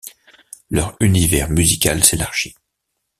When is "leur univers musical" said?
0.71-2.03